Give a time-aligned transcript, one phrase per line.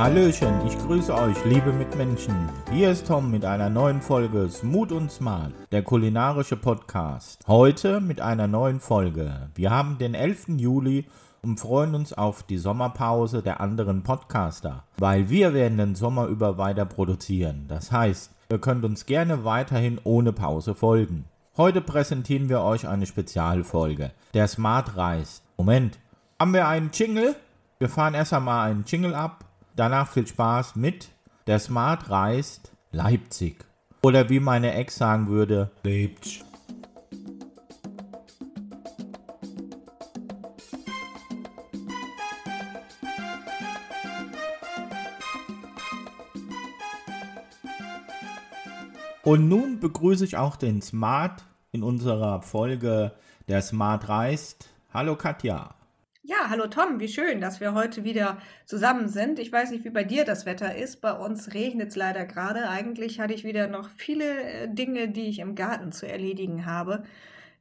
[0.00, 2.48] Hallöchen, ich grüße euch, liebe Mitmenschen.
[2.72, 7.46] Hier ist Tom mit einer neuen Folge Smooth und Smart, der kulinarische Podcast.
[7.46, 9.50] Heute mit einer neuen Folge.
[9.54, 10.56] Wir haben den 11.
[10.56, 11.04] Juli
[11.42, 16.56] und freuen uns auf die Sommerpause der anderen Podcaster, weil wir werden den Sommer über
[16.56, 17.66] weiter produzieren.
[17.68, 21.26] Das heißt, ihr könnt uns gerne weiterhin ohne Pause folgen.
[21.58, 25.44] Heute präsentieren wir euch eine Spezialfolge, der Smart reist.
[25.58, 25.98] Moment,
[26.38, 27.36] haben wir einen Jingle?
[27.78, 29.44] Wir fahren erst einmal einen Jingle ab
[29.80, 31.08] Danach viel Spaß mit
[31.46, 33.64] Der Smart reist Leipzig.
[34.02, 36.44] Oder wie meine Ex sagen würde, Leipzig.
[49.22, 53.12] Und nun begrüße ich auch den Smart in unserer Folge
[53.48, 54.68] Der Smart reist.
[54.92, 55.79] Hallo Katja.
[56.30, 59.40] Ja, hallo Tom, wie schön, dass wir heute wieder zusammen sind.
[59.40, 61.00] Ich weiß nicht, wie bei dir das Wetter ist.
[61.00, 62.68] Bei uns regnet es leider gerade.
[62.68, 67.02] Eigentlich hatte ich wieder noch viele äh, Dinge, die ich im Garten zu erledigen habe.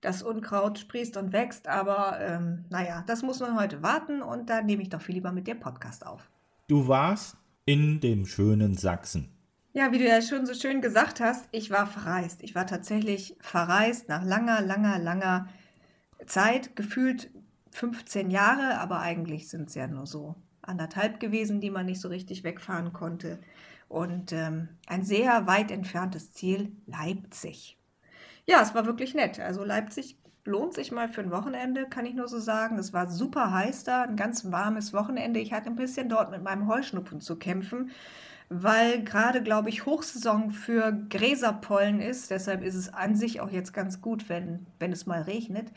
[0.01, 4.61] Das Unkraut sprießt und wächst, aber ähm, naja, das muss man heute warten und da
[4.61, 6.29] nehme ich doch viel lieber mit dem Podcast auf.
[6.67, 9.31] Du warst in dem schönen Sachsen.
[9.73, 12.43] Ja, wie du ja schon so schön gesagt hast, ich war verreist.
[12.43, 15.47] Ich war tatsächlich verreist nach langer, langer, langer
[16.27, 17.31] Zeit, gefühlt
[17.71, 22.07] 15 Jahre, aber eigentlich sind es ja nur so anderthalb gewesen, die man nicht so
[22.07, 23.39] richtig wegfahren konnte.
[23.87, 27.77] Und ähm, ein sehr weit entferntes Ziel, Leipzig.
[28.45, 29.39] Ja, es war wirklich nett.
[29.39, 32.77] Also Leipzig lohnt sich mal für ein Wochenende, kann ich nur so sagen.
[32.77, 35.39] Es war super heiß da, ein ganz warmes Wochenende.
[35.39, 37.91] Ich hatte ein bisschen dort mit meinem Heuschnupfen zu kämpfen,
[38.49, 42.31] weil gerade, glaube ich, Hochsaison für Gräserpollen ist.
[42.31, 45.71] Deshalb ist es an sich auch jetzt ganz gut, wenn, wenn es mal regnet.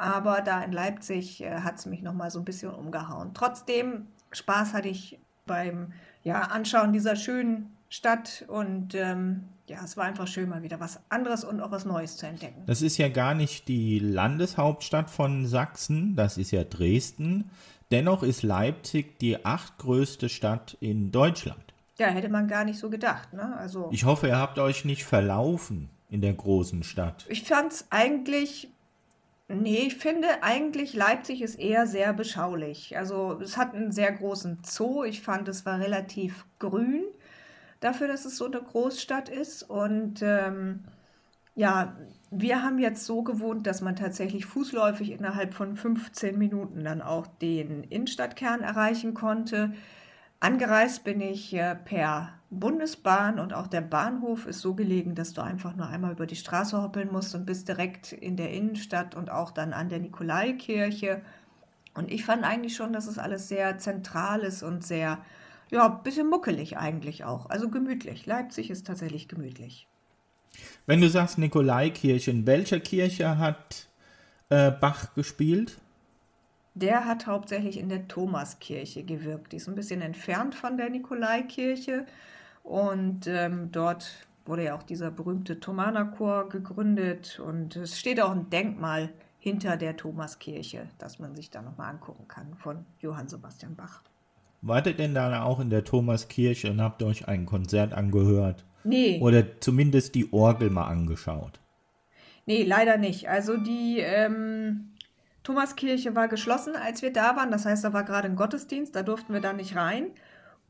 [0.00, 3.32] Aber da in Leipzig äh, hat es mich nochmal so ein bisschen umgehauen.
[3.34, 5.92] Trotzdem, Spaß hatte ich beim
[6.22, 11.00] ja, Anschauen dieser schönen Stadt und ähm, ja, es war einfach schön, mal wieder was
[11.10, 12.62] anderes und auch was Neues zu entdecken.
[12.64, 17.50] Das ist ja gar nicht die Landeshauptstadt von Sachsen, das ist ja Dresden.
[17.90, 21.74] Dennoch ist Leipzig die achtgrößte Stadt in Deutschland.
[21.98, 23.34] Ja, hätte man gar nicht so gedacht.
[23.34, 23.54] Ne?
[23.58, 27.26] Also, ich hoffe, ihr habt euch nicht verlaufen in der großen Stadt.
[27.28, 28.68] Ich fand es eigentlich
[29.52, 32.96] Nee, ich finde eigentlich Leipzig ist eher sehr beschaulich.
[32.96, 35.02] Also es hat einen sehr großen Zoo.
[35.02, 37.02] Ich fand, es war relativ grün
[37.80, 39.64] dafür, dass es so eine Großstadt ist.
[39.64, 40.84] Und ähm,
[41.56, 41.96] ja,
[42.30, 47.26] wir haben jetzt so gewohnt, dass man tatsächlich fußläufig innerhalb von 15 Minuten dann auch
[47.26, 49.72] den Innenstadtkern erreichen konnte.
[50.38, 55.40] Angereist bin ich äh, per Bundesbahn und auch der Bahnhof ist so gelegen, dass du
[55.40, 59.30] einfach nur einmal über die Straße hoppeln musst und bist direkt in der Innenstadt und
[59.30, 61.22] auch dann an der Nikolaikirche.
[61.94, 65.18] Und ich fand eigentlich schon, dass es alles sehr zentral ist und sehr,
[65.70, 67.48] ja, ein bisschen muckelig eigentlich auch.
[67.48, 68.26] Also gemütlich.
[68.26, 69.86] Leipzig ist tatsächlich gemütlich.
[70.86, 73.86] Wenn du sagst Nikolaikirche, in welcher Kirche hat
[74.48, 75.78] äh, Bach gespielt?
[76.74, 79.52] der hat hauptsächlich in der Thomaskirche gewirkt.
[79.52, 82.06] Die ist ein bisschen entfernt von der Nikolaikirche
[82.62, 88.50] und ähm, dort wurde ja auch dieser berühmte Thomanerchor gegründet und es steht auch ein
[88.50, 94.02] Denkmal hinter der Thomaskirche, das man sich da nochmal angucken kann von Johann Sebastian Bach.
[94.62, 98.64] Wartet denn da auch in der Thomaskirche und habt euch ein Konzert angehört?
[98.84, 99.18] Nee.
[99.20, 101.60] Oder zumindest die Orgel mal angeschaut?
[102.44, 103.28] Nee, leider nicht.
[103.28, 104.90] Also die ähm,
[105.42, 107.50] Thomaskirche war geschlossen, als wir da waren.
[107.50, 110.10] Das heißt, da war gerade ein Gottesdienst, da durften wir da nicht rein.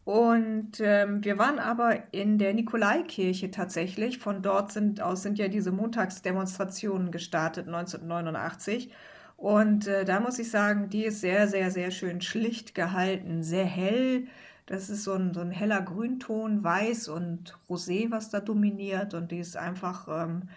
[0.04, 4.18] Und ähm, wir waren aber in der Nikolaikirche tatsächlich.
[4.18, 8.92] Von dort sind aus sind ja diese Montagsdemonstrationen gestartet 1989.
[9.36, 13.64] Und äh, da muss ich sagen, die ist sehr, sehr, sehr schön schlicht gehalten, sehr
[13.64, 14.26] hell.
[14.66, 19.14] Das ist so ein, so ein heller Grünton, weiß und rosé, was da dominiert.
[19.14, 20.48] Und die ist einfach, ähm,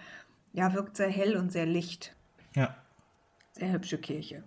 [0.54, 2.16] ja, wirkt sehr hell und sehr licht.
[2.56, 2.76] Ja.
[3.54, 4.44] Sehr hübsche Kirche.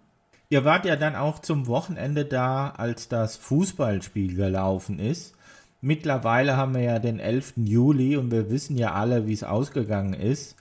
[0.49, 5.35] Ihr wart ja dann auch zum Wochenende da, als das Fußballspiel gelaufen ist.
[5.81, 7.55] Mittlerweile haben wir ja den 11.
[7.57, 10.57] Juli und wir wissen ja alle, wie es ausgegangen ist.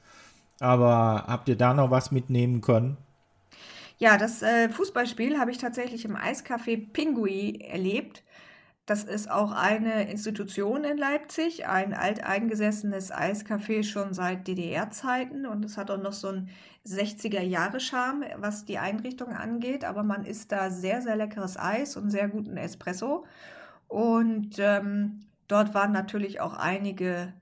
[0.60, 2.98] Aber habt ihr da noch was mitnehmen können?
[3.98, 8.24] Ja, das äh, Fußballspiel habe ich tatsächlich im Eiscafé Pingui erlebt.
[8.86, 15.78] Das ist auch eine Institution in Leipzig, ein alteingesessenes Eiscafé schon seit DDR-Zeiten und es
[15.78, 16.50] hat auch noch so einen
[16.86, 22.28] 60er-Jahre-Charme, was die Einrichtung angeht, aber man isst da sehr, sehr leckeres Eis und sehr
[22.28, 23.26] guten Espresso.
[23.88, 27.34] Und ähm, dort waren natürlich auch einige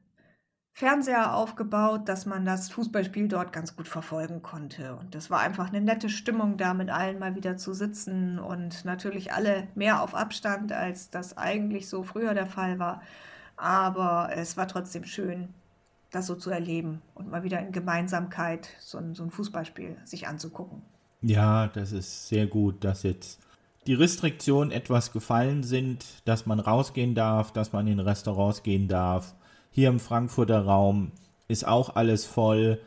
[0.76, 4.96] Fernseher aufgebaut, dass man das Fußballspiel dort ganz gut verfolgen konnte.
[4.96, 8.84] Und das war einfach eine nette Stimmung, da mit allen mal wieder zu sitzen und
[8.84, 13.04] natürlich alle mehr auf Abstand, als das eigentlich so früher der Fall war.
[13.56, 15.50] Aber es war trotzdem schön,
[16.10, 20.28] das so zu erleben und mal wieder in Gemeinsamkeit so ein, so ein Fußballspiel sich
[20.28, 20.82] anzugucken.
[21.22, 23.40] Ja, das ist sehr gut, dass jetzt
[23.86, 29.36] die Restriktionen etwas gefallen sind, dass man rausgehen darf, dass man in Restaurants gehen darf
[29.74, 31.12] hier im Frankfurter Raum
[31.48, 32.80] ist auch alles voll.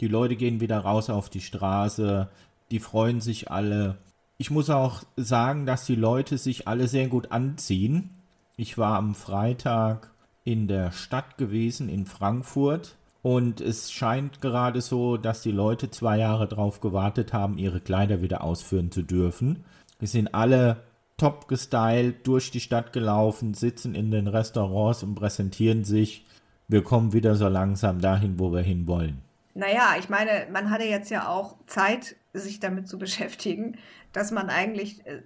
[0.00, 2.28] Die Leute gehen wieder raus auf die Straße.
[2.72, 3.98] Die freuen sich alle.
[4.36, 8.10] Ich muss auch sagen, dass die Leute sich alle sehr gut anziehen.
[8.56, 10.10] Ich war am Freitag
[10.42, 12.96] in der Stadt gewesen, in Frankfurt.
[13.22, 18.20] Und es scheint gerade so, dass die Leute zwei Jahre darauf gewartet haben, ihre Kleider
[18.20, 19.64] wieder ausführen zu dürfen.
[20.00, 20.78] Wir sind alle
[21.16, 26.26] top gestylt durch die Stadt gelaufen, sitzen in den Restaurants und präsentieren sich.
[26.68, 29.22] Wir kommen wieder so langsam dahin, wo wir hinwollen.
[29.54, 33.76] Naja, ich meine, man hatte jetzt ja auch Zeit, sich damit zu beschäftigen,
[34.12, 35.22] dass man eigentlich äh,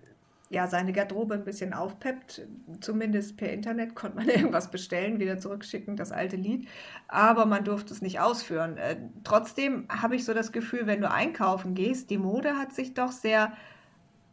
[0.50, 2.43] ja seine Garderobe ein bisschen aufpeppt.
[2.81, 6.69] Zumindest per Internet konnte man irgendwas bestellen, wieder zurückschicken, das alte Lied.
[7.08, 8.76] Aber man durfte es nicht ausführen.
[8.76, 12.94] Äh, trotzdem habe ich so das Gefühl, wenn du einkaufen gehst, die Mode hat sich
[12.94, 13.52] doch sehr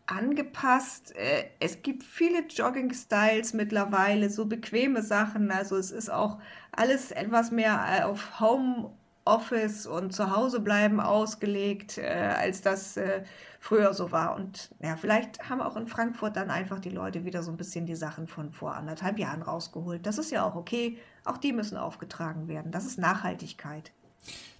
[0.07, 1.15] angepasst.
[1.15, 5.51] Äh, es gibt viele Jogging-Styles mittlerweile, so bequeme Sachen.
[5.51, 6.39] Also es ist auch
[6.71, 10.25] alles etwas mehr äh, auf Homeoffice und zu
[10.61, 12.99] bleiben ausgelegt, äh, als das
[13.59, 14.35] früher so war.
[14.35, 17.85] Und ja, vielleicht haben auch in Frankfurt dann einfach die Leute wieder so ein bisschen
[17.85, 20.05] die Sachen von vor anderthalb Jahren rausgeholt.
[20.05, 20.97] Das ist ja auch okay.
[21.25, 22.71] Auch die müssen aufgetragen werden.
[22.71, 23.91] Das ist Nachhaltigkeit.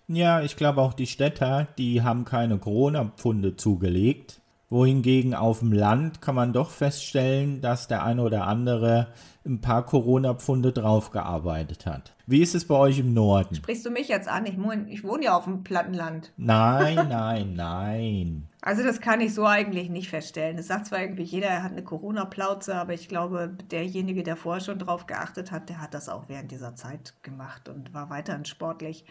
[0.10, 6.22] Ja, ich glaube auch die Städter, die haben keine Corona-Pfunde zugelegt wohingegen auf dem Land
[6.22, 9.08] kann man doch feststellen, dass der eine oder andere
[9.46, 12.14] ein paar Corona-Pfunde draufgearbeitet hat.
[12.26, 13.56] Wie ist es bei euch im Norden?
[13.56, 14.46] Sprichst du mich jetzt an?
[14.46, 14.58] Ich,
[14.90, 16.34] ich wohne ja auf dem Plattenland.
[16.36, 18.50] Nein, nein, nein.
[18.62, 20.58] Also das kann ich so eigentlich nicht feststellen.
[20.58, 24.62] Es sagt zwar irgendwie jeder, er hat eine Corona-Plauze, aber ich glaube, derjenige, der vorher
[24.62, 28.44] schon drauf geachtet hat, der hat das auch während dieser Zeit gemacht und war weiterhin
[28.44, 29.06] sportlich.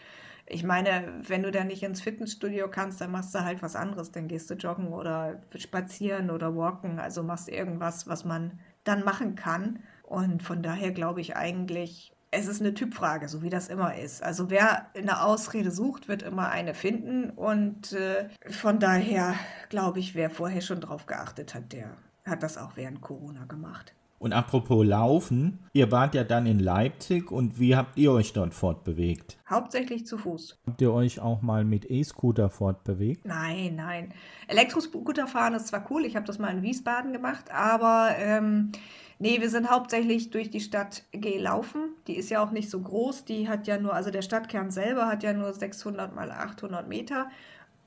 [0.49, 4.11] Ich meine, wenn du dann nicht ins Fitnessstudio kannst, dann machst du halt was anderes.
[4.11, 6.99] Dann gehst du joggen oder spazieren oder walken.
[6.99, 9.79] Also machst irgendwas, was man dann machen kann.
[10.03, 14.23] Und von daher glaube ich eigentlich, es ist eine Typfrage, so wie das immer ist.
[14.23, 17.29] Also wer eine Ausrede sucht, wird immer eine finden.
[17.29, 19.35] Und äh, von daher
[19.69, 21.89] glaube ich, wer vorher schon drauf geachtet hat, der
[22.25, 23.93] hat das auch während Corona gemacht.
[24.19, 28.55] Und apropos Laufen, ihr wart ja dann in Leipzig und wie habt ihr euch dort
[28.55, 29.37] fortbewegt?
[29.47, 30.57] Hauptsächlich zu Fuß.
[30.65, 33.25] Habt ihr euch auch mal mit E-Scooter fortbewegt?
[33.25, 34.13] Nein, nein.
[34.47, 38.71] Elektroscooter fahren ist zwar cool, ich habe das mal in Wiesbaden gemacht, aber ähm,
[39.19, 41.89] nee, wir sind hauptsächlich durch die Stadt gelaufen.
[42.07, 45.05] Die ist ja auch nicht so groß, die hat ja nur, also der Stadtkern selber
[45.07, 47.27] hat ja nur 600 mal 800 Meter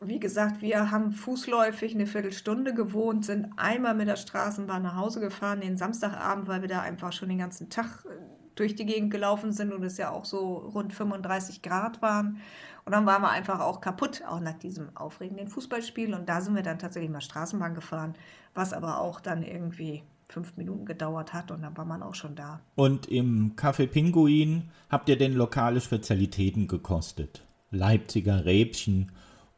[0.01, 5.21] wie gesagt, wir haben fußläufig eine Viertelstunde gewohnt, sind einmal mit der Straßenbahn nach Hause
[5.21, 8.15] gefahren, den Samstagabend, weil wir da einfach schon den ganzen Tag äh,
[8.55, 12.39] durch die Gegend gelaufen sind und es ja auch so rund 35 Grad waren.
[12.85, 16.15] Und dann waren wir einfach auch kaputt, auch nach diesem aufregenden Fußballspiel.
[16.15, 18.15] Und da sind wir dann tatsächlich mal Straßenbahn gefahren,
[18.55, 22.35] was aber auch dann irgendwie fünf Minuten gedauert hat und dann war man auch schon
[22.35, 22.61] da.
[22.77, 27.43] Und im Café Pinguin habt ihr denn lokale Spezialitäten gekostet?
[27.71, 29.11] Leipziger Räbchen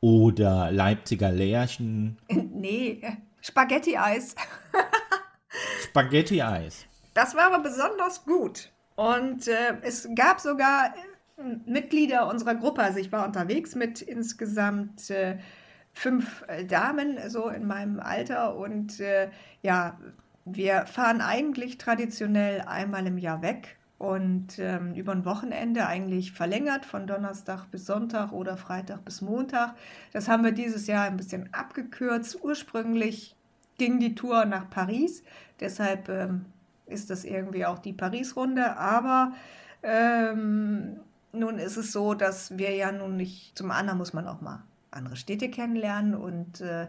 [0.02, 2.18] oder Leipziger Lärchen?
[2.52, 3.00] Nee,
[3.40, 4.36] Spaghetti-Eis.
[5.88, 6.86] Spaghetti-Eis.
[7.14, 8.70] Das war aber besonders gut.
[8.94, 10.94] Und äh, es gab sogar
[11.38, 12.82] äh, Mitglieder unserer Gruppe.
[12.82, 15.38] Also ich war unterwegs mit insgesamt äh,
[15.92, 18.56] fünf äh, Damen, so in meinem Alter.
[18.56, 19.30] Und äh,
[19.62, 19.98] ja,
[20.44, 26.84] wir fahren eigentlich traditionell einmal im Jahr weg und ähm, über ein Wochenende eigentlich verlängert
[26.84, 29.76] von Donnerstag bis Sonntag oder Freitag bis Montag.
[30.12, 32.42] Das haben wir dieses Jahr ein bisschen abgekürzt.
[32.42, 33.36] Ursprünglich
[33.78, 35.22] ging die Tour nach Paris,
[35.60, 36.46] deshalb ähm,
[36.86, 38.76] ist das irgendwie auch die Paris-Runde.
[38.76, 39.34] Aber
[39.84, 40.96] ähm,
[41.32, 44.64] nun ist es so, dass wir ja nun nicht, zum anderen muss man auch mal
[44.90, 46.88] andere Städte kennenlernen und äh,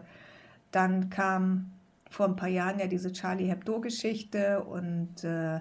[0.72, 1.70] dann kam
[2.10, 5.60] vor ein paar Jahren ja diese Charlie Hebdo-Geschichte und äh,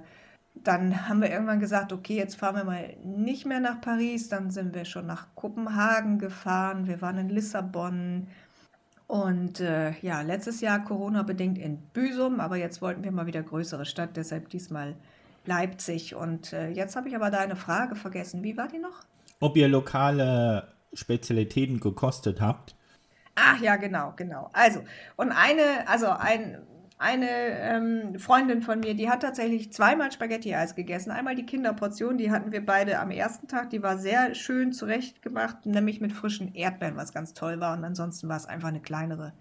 [0.55, 4.29] dann haben wir irgendwann gesagt, okay, jetzt fahren wir mal nicht mehr nach Paris.
[4.29, 6.87] Dann sind wir schon nach Kopenhagen gefahren.
[6.87, 8.27] Wir waren in Lissabon.
[9.07, 13.85] Und äh, ja, letztes Jahr Corona-bedingt in Büsum, aber jetzt wollten wir mal wieder größere
[13.85, 14.95] Stadt, deshalb diesmal
[15.45, 16.15] Leipzig.
[16.15, 18.43] Und äh, jetzt habe ich aber deine Frage vergessen.
[18.43, 19.01] Wie war die noch?
[19.39, 22.75] Ob ihr lokale Spezialitäten gekostet habt?
[23.35, 24.49] Ach ja, genau, genau.
[24.53, 24.83] Also,
[25.15, 26.59] und eine, also ein
[26.97, 31.11] eine ähm, Freundin von mir, die hat tatsächlich zweimal Spaghetti-Eis gegessen.
[31.11, 33.69] Einmal die Kinderportion, die hatten wir beide am ersten Tag.
[33.71, 37.77] Die war sehr schön zurechtgemacht, nämlich mit frischen Erdbeeren, was ganz toll war.
[37.77, 39.33] Und ansonsten war es einfach eine kleinere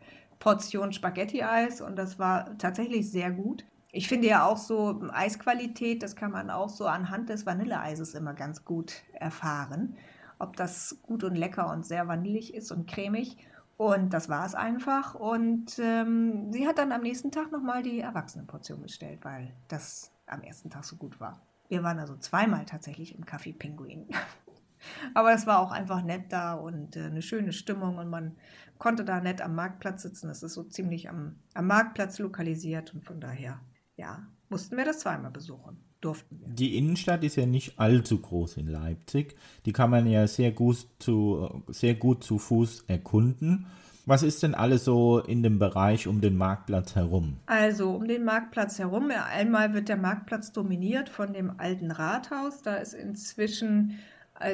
[0.43, 3.65] Portion Spaghetti-Eis und das war tatsächlich sehr gut.
[3.93, 8.35] Ich finde ja auch so Eisqualität, das kann man auch so anhand des Vanilleeises immer
[8.35, 9.97] ganz gut erfahren,
[10.41, 13.37] ob das gut und lecker und sehr vanillig ist und cremig.
[13.83, 15.17] Und das war es einfach.
[15.17, 20.43] Und ähm, sie hat dann am nächsten Tag nochmal die Erwachsenenportion bestellt, weil das am
[20.43, 21.43] ersten Tag so gut war.
[21.69, 24.07] Wir waren also zweimal tatsächlich im Café Pinguin.
[25.15, 28.37] Aber es war auch einfach nett da und äh, eine schöne Stimmung und man
[28.79, 30.31] konnte da nett am Marktplatz sitzen.
[30.31, 33.59] Es ist so ziemlich am, am Marktplatz lokalisiert und von daher,
[33.97, 35.83] ja, mussten wir das zweimal besuchen.
[36.03, 36.55] Durften wir.
[36.55, 39.37] Die Innenstadt ist ja nicht allzu groß in Leipzig.
[39.65, 43.67] Die kann man ja sehr gut zu, sehr gut zu Fuß erkunden.
[44.05, 47.37] Was ist denn alles so in dem Bereich um den Marktplatz herum?
[47.47, 52.63] Also um den Marktplatz herum, einmal wird der Marktplatz dominiert von dem alten Rathaus.
[52.63, 54.01] Da ist inzwischen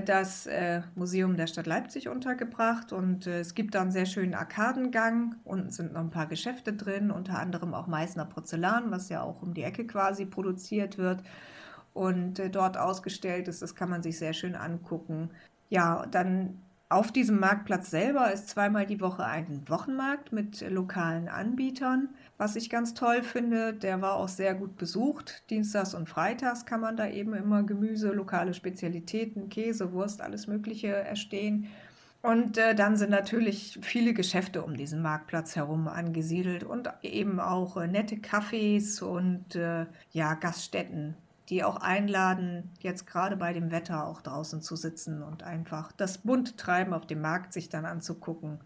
[0.05, 4.35] das äh, Museum der Stadt Leipzig untergebracht und äh, es gibt da einen sehr schönen
[4.35, 5.37] Arkadengang.
[5.45, 9.43] Unten sind noch ein paar Geschäfte drin, unter anderem auch Meißner Porzellan, was ja auch
[9.43, 11.23] um die Ecke quasi produziert wird
[11.95, 13.63] und dort ausgestellt ist.
[13.63, 15.31] Das kann man sich sehr schön angucken.
[15.69, 22.09] Ja, dann auf diesem Marktplatz selber ist zweimal die Woche ein Wochenmarkt mit lokalen Anbietern,
[22.39, 23.75] was ich ganz toll finde.
[23.75, 25.43] Der war auch sehr gut besucht.
[25.51, 30.89] Dienstags und Freitags kann man da eben immer Gemüse, lokale Spezialitäten, Käse, Wurst, alles Mögliche
[30.89, 31.69] erstehen.
[32.23, 37.77] Und äh, dann sind natürlich viele Geschäfte um diesen Marktplatz herum angesiedelt und eben auch
[37.77, 41.17] äh, nette Cafés und äh, ja, Gaststätten,
[41.49, 46.19] die auch einladen, jetzt gerade bei dem Wetter auch draußen zu sitzen und einfach das
[46.19, 48.59] bunte Treiben auf dem Markt sich dann anzugucken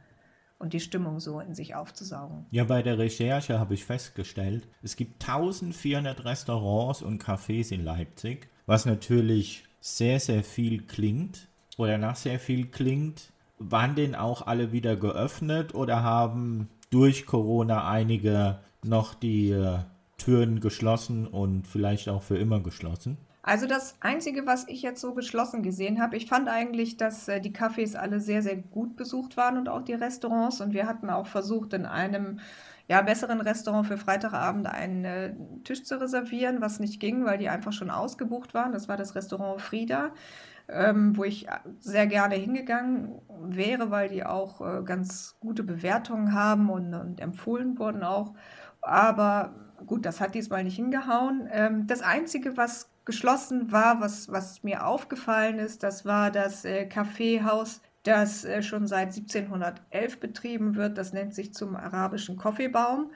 [0.63, 2.47] und die Stimmung so in sich aufzusaugen.
[2.53, 8.49] Ja, bei der Recherche habe ich festgestellt, es gibt 1400 Restaurants und Cafés in Leipzig,
[8.67, 13.33] was natürlich sehr, sehr viel klingt oder nach sehr viel klingt.
[13.59, 19.79] Waren denn auch alle wieder geöffnet oder haben durch Corona einige noch die äh,
[20.17, 23.19] Türen geschlossen und vielleicht auch für immer geschlossen?
[23.43, 27.41] Also das Einzige, was ich jetzt so geschlossen gesehen habe, ich fand eigentlich, dass äh,
[27.41, 30.61] die Cafés alle sehr, sehr gut besucht waren und auch die Restaurants.
[30.61, 32.39] Und wir hatten auch versucht, in einem
[32.87, 35.35] ja, besseren Restaurant für Freitagabend einen äh,
[35.65, 38.71] Tisch zu reservieren, was nicht ging, weil die einfach schon ausgebucht waren.
[38.71, 40.13] Das war das Restaurant Frieda,
[40.69, 41.49] ähm, wo ich
[41.81, 47.77] sehr gerne hingegangen wäre, weil die auch äh, ganz gute Bewertungen haben und, und empfohlen
[47.77, 48.35] wurden auch.
[48.83, 49.55] Aber
[49.87, 51.49] gut, das hat diesmal nicht hingehauen.
[51.51, 56.87] Ähm, das Einzige, was geschlossen war, was, was mir aufgefallen ist, das war das äh,
[56.87, 60.99] Kaffeehaus, das äh, schon seit 1711 betrieben wird.
[60.99, 63.11] Das nennt sich zum arabischen Kaffeebaum.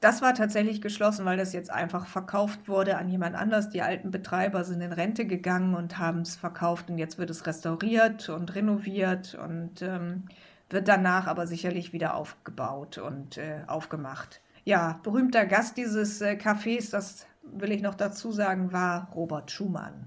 [0.00, 3.70] Das war tatsächlich geschlossen, weil das jetzt einfach verkauft wurde an jemand anders.
[3.70, 7.46] Die alten Betreiber sind in Rente gegangen und haben es verkauft und jetzt wird es
[7.46, 10.24] restauriert und renoviert und ähm,
[10.68, 14.42] wird danach aber sicherlich wieder aufgebaut und äh, aufgemacht.
[14.64, 20.06] Ja, berühmter Gast dieses äh, Cafés, das will ich noch dazu sagen, war Robert Schumann.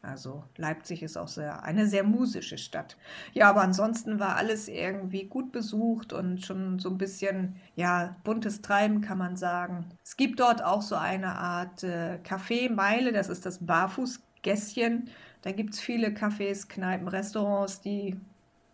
[0.00, 2.96] Also Leipzig ist auch sehr, eine sehr musische Stadt.
[3.32, 8.62] Ja, aber ansonsten war alles irgendwie gut besucht und schon so ein bisschen, ja, buntes
[8.62, 9.86] Treiben kann man sagen.
[10.04, 15.08] Es gibt dort auch so eine Art äh, Café-Meile, das ist das Barfußgässchen.
[15.42, 18.16] Da gibt es viele Cafés, Kneipen, Restaurants, die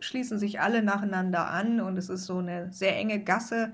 [0.00, 3.72] schließen sich alle nacheinander an und es ist so eine sehr enge Gasse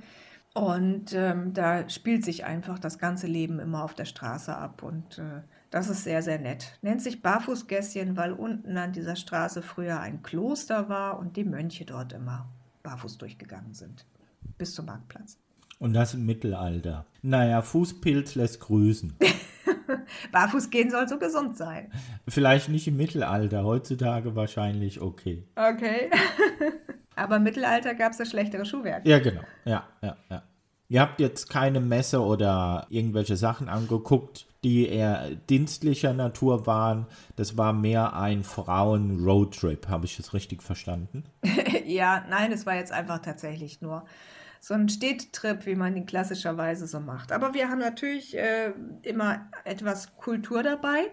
[0.54, 5.18] und ähm, da spielt sich einfach das ganze Leben immer auf der Straße ab und
[5.18, 6.78] äh, das ist sehr, sehr nett.
[6.82, 11.84] Nennt sich Barfußgässchen, weil unten an dieser Straße früher ein Kloster war und die Mönche
[11.84, 12.48] dort immer
[12.82, 14.04] barfuß durchgegangen sind.
[14.58, 15.38] Bis zum Marktplatz.
[15.78, 17.06] Und das im Mittelalter.
[17.22, 19.14] Naja, Fußpilz lässt grüßen.
[20.32, 21.90] Barfuß gehen soll so gesund sein.
[22.28, 25.44] Vielleicht nicht im Mittelalter, heutzutage wahrscheinlich okay.
[25.54, 26.10] Okay.
[27.20, 29.06] Aber im Mittelalter gab es das schlechtere Schuhwerk.
[29.06, 29.42] Ja, genau.
[29.64, 30.42] Ja, ja, ja.
[30.88, 37.06] Ihr habt jetzt keine Messe oder irgendwelche Sachen angeguckt, die eher dienstlicher Natur waren.
[37.36, 39.88] Das war mehr ein Frauen-Roadtrip.
[39.88, 41.24] Habe ich das richtig verstanden?
[41.86, 44.04] ja, nein, es war jetzt einfach tatsächlich nur
[44.58, 47.30] so ein Städtetrip, wie man ihn klassischerweise so macht.
[47.30, 48.72] Aber wir haben natürlich äh,
[49.02, 51.06] immer etwas Kultur dabei.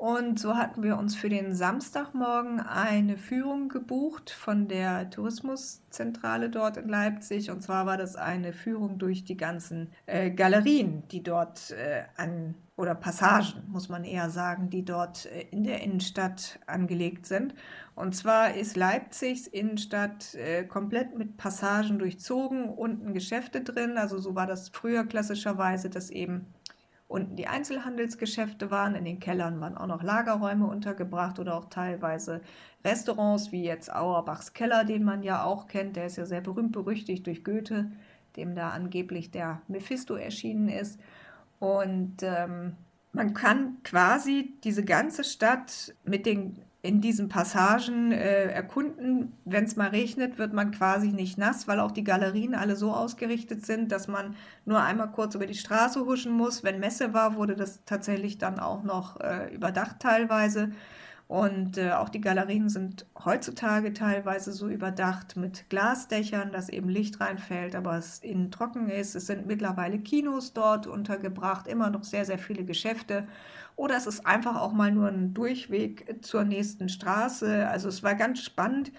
[0.00, 6.78] Und so hatten wir uns für den Samstagmorgen eine Führung gebucht von der Tourismuszentrale dort
[6.78, 7.50] in Leipzig.
[7.50, 12.54] Und zwar war das eine Führung durch die ganzen äh, Galerien, die dort äh, an,
[12.76, 17.54] oder Passagen, muss man eher sagen, die dort äh, in der Innenstadt angelegt sind.
[17.94, 23.98] Und zwar ist Leipzigs Innenstadt äh, komplett mit Passagen durchzogen, unten Geschäfte drin.
[23.98, 26.46] Also so war das früher klassischerweise, dass eben
[27.10, 28.94] unten die Einzelhandelsgeschäfte waren.
[28.94, 32.40] In den Kellern waren auch noch Lagerräume untergebracht oder auch teilweise
[32.84, 35.96] Restaurants, wie jetzt Auerbachs Keller, den man ja auch kennt.
[35.96, 37.90] Der ist ja sehr berühmt berüchtigt durch Goethe,
[38.36, 41.00] dem da angeblich der Mephisto erschienen ist.
[41.58, 42.76] Und ähm,
[43.12, 49.32] man kann quasi diese ganze Stadt mit den in diesen Passagen äh, erkunden.
[49.44, 52.92] Wenn es mal regnet, wird man quasi nicht nass, weil auch die Galerien alle so
[52.92, 54.34] ausgerichtet sind, dass man
[54.64, 56.64] nur einmal kurz über die Straße huschen muss.
[56.64, 60.70] Wenn Messe war, wurde das tatsächlich dann auch noch äh, überdacht teilweise.
[61.30, 67.20] Und äh, auch die Galerien sind heutzutage teilweise so überdacht mit Glasdächern, dass eben Licht
[67.20, 69.14] reinfällt, aber es innen trocken ist.
[69.14, 73.28] Es sind mittlerweile Kinos dort untergebracht, immer noch sehr, sehr viele Geschäfte.
[73.80, 77.66] Oder es ist einfach auch mal nur ein Durchweg zur nächsten Straße.
[77.66, 78.92] Also es war ganz spannend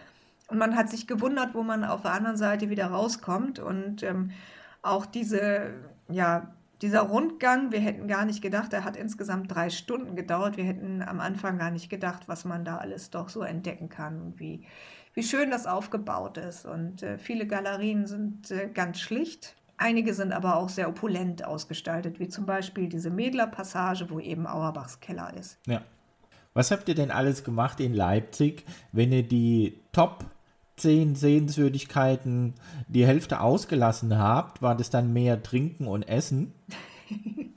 [0.47, 3.59] und man hat sich gewundert, wo man auf der anderen Seite wieder rauskommt.
[3.59, 4.31] Und ähm,
[4.81, 5.75] auch diese,
[6.09, 10.57] ja, dieser Rundgang, wir hätten gar nicht gedacht, er hat insgesamt drei Stunden gedauert.
[10.57, 14.19] Wir hätten am Anfang gar nicht gedacht, was man da alles doch so entdecken kann
[14.19, 14.65] und wie,
[15.13, 16.65] wie schön das aufgebaut ist.
[16.65, 19.55] Und äh, viele Galerien sind äh, ganz schlicht.
[19.81, 24.99] Einige sind aber auch sehr opulent ausgestaltet, wie zum Beispiel diese Mädler-Passage, wo eben Auerbachs
[24.99, 25.57] Keller ist.
[25.65, 25.81] Ja.
[26.53, 30.25] Was habt ihr denn alles gemacht in Leipzig, wenn ihr die Top
[30.75, 32.53] 10 Sehenswürdigkeiten
[32.89, 34.61] die Hälfte ausgelassen habt?
[34.61, 36.53] War das dann mehr Trinken und Essen?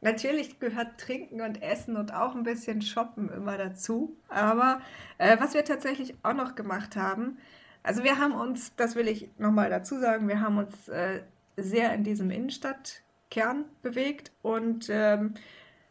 [0.00, 4.16] Natürlich gehört Trinken und Essen und auch ein bisschen Shoppen immer dazu.
[4.28, 4.80] Aber
[5.18, 7.38] äh, was wir tatsächlich auch noch gemacht haben,
[7.84, 11.20] also wir haben uns, das will ich nochmal dazu sagen, wir haben uns äh,
[11.56, 15.34] sehr in diesem Innenstadtkern bewegt und ähm,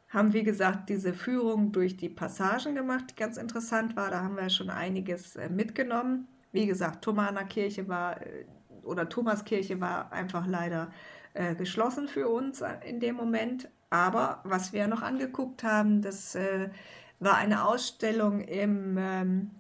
[0.10, 4.10] haben, wie gesagt, diese Führung durch die Passagen gemacht, die ganz interessant war.
[4.10, 6.28] Da haben wir schon einiges äh, mitgenommen.
[6.52, 8.46] Wie gesagt, Thomaner Kirche war äh,
[8.84, 10.92] oder Thomaskirche war einfach leider
[11.34, 13.70] äh, geschlossen für uns in dem Moment.
[13.92, 16.70] Aber was wir noch angeguckt haben, das äh,
[17.20, 19.52] war eine Ausstellung im ähm,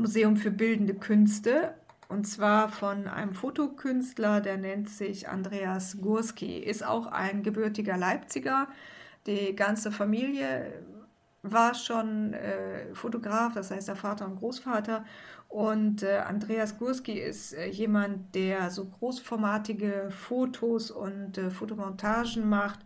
[0.00, 1.74] Museum für Bildende Künste
[2.08, 8.66] und zwar von einem Fotokünstler, der nennt sich Andreas Gurski, ist auch ein gebürtiger Leipziger.
[9.28, 10.72] Die ganze Familie
[11.42, 15.04] war schon äh, Fotograf, das heißt der Vater und Großvater.
[15.48, 22.80] Und äh, Andreas Gurski ist äh, jemand, der so großformatige Fotos und äh, Fotomontagen macht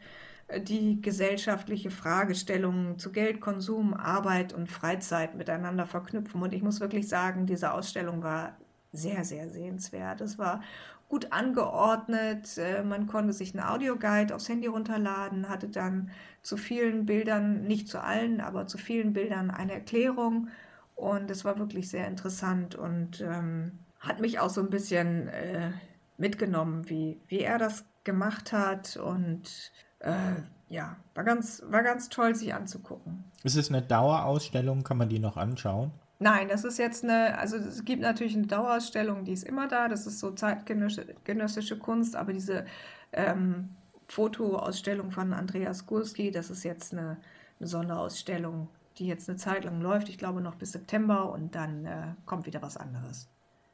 [0.58, 6.42] die gesellschaftliche Fragestellungen zu Geld, Konsum, Arbeit und Freizeit miteinander verknüpfen.
[6.42, 8.56] Und ich muss wirklich sagen, diese Ausstellung war
[8.92, 10.20] sehr, sehr sehenswert.
[10.20, 10.62] Es war
[11.08, 12.58] gut angeordnet.
[12.58, 16.10] Äh, man konnte sich einen Audioguide aufs Handy runterladen, hatte dann
[16.42, 20.48] zu vielen Bildern, nicht zu allen, aber zu vielen Bildern eine Erklärung.
[20.94, 25.72] Und es war wirklich sehr interessant und ähm, hat mich auch so ein bisschen äh,
[26.18, 29.72] mitgenommen, wie, wie er das gemacht hat und
[30.04, 33.24] äh, ja, war ganz, war ganz toll, sich anzugucken.
[33.42, 34.82] Ist es eine Dauerausstellung?
[34.82, 35.92] Kann man die noch anschauen?
[36.18, 39.88] Nein, das ist jetzt eine, also es gibt natürlich eine Dauerausstellung, die ist immer da,
[39.88, 42.64] das ist so zeitgenössische Kunst, aber diese
[43.12, 43.70] ähm,
[44.08, 47.18] Fotoausstellung von Andreas Gurski, das ist jetzt eine,
[47.58, 51.84] eine, Sonderausstellung, die jetzt eine Zeit lang läuft, ich glaube noch bis September und dann
[51.84, 53.28] äh, kommt wieder was anderes.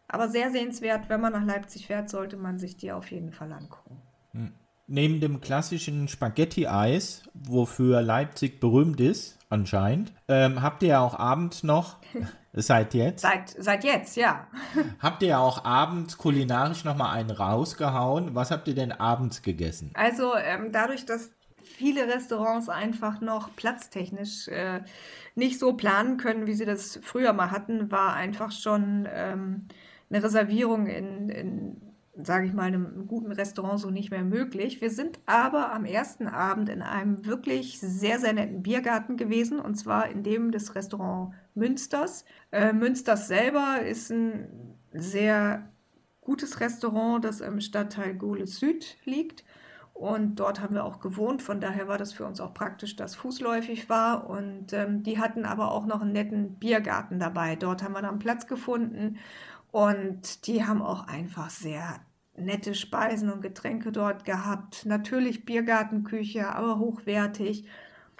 [0.08, 3.52] Aber sehr sehenswert, wenn man nach Leipzig fährt, sollte man sich die auf jeden Fall
[3.52, 4.00] angucken.
[4.32, 4.52] Hm
[4.90, 11.62] neben dem klassischen Spaghetti-Eis, wofür Leipzig berühmt ist, anscheinend, ähm, habt ihr ja auch abends
[11.62, 11.98] noch,
[12.52, 13.22] seit jetzt?
[13.22, 14.48] Seit, seit jetzt, ja.
[14.98, 18.34] habt ihr ja auch abends kulinarisch nochmal einen rausgehauen.
[18.34, 19.92] Was habt ihr denn abends gegessen?
[19.94, 21.30] Also ähm, dadurch, dass
[21.62, 24.80] viele Restaurants einfach noch platztechnisch äh,
[25.36, 29.68] nicht so planen können, wie sie das früher mal hatten, war einfach schon ähm,
[30.10, 31.89] eine Reservierung in, in
[32.24, 34.80] sage ich mal, einem guten Restaurant so nicht mehr möglich.
[34.80, 39.76] Wir sind aber am ersten Abend in einem wirklich sehr, sehr netten Biergarten gewesen, und
[39.76, 42.24] zwar in dem des Restaurant Münsters.
[42.52, 45.68] Äh, Münsters selber ist ein sehr
[46.20, 49.44] gutes Restaurant, das im Stadtteil Gole Süd liegt.
[50.00, 51.42] Und dort haben wir auch gewohnt.
[51.42, 54.30] Von daher war das für uns auch praktisch, dass fußläufig war.
[54.30, 57.54] Und ähm, die hatten aber auch noch einen netten Biergarten dabei.
[57.54, 59.18] Dort haben wir dann Platz gefunden.
[59.72, 62.00] Und die haben auch einfach sehr
[62.40, 64.86] nette Speisen und Getränke dort gehabt.
[64.86, 67.64] Natürlich Biergartenküche, aber hochwertig.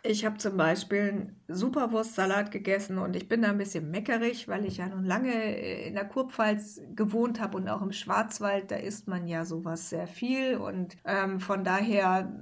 [0.03, 4.65] Ich habe zum Beispiel einen Superwurstsalat gegessen und ich bin da ein bisschen meckerig, weil
[4.65, 8.77] ich ja nun lange äh, in der Kurpfalz gewohnt habe und auch im Schwarzwald, da
[8.77, 12.33] isst man ja sowas sehr viel und ähm, von daher,